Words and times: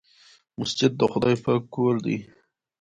مسجد 0.59 0.91
د 0.97 1.01
خدای 1.11 1.35
پاک 1.43 1.61
کور 1.75 1.95
دی. 2.05 2.17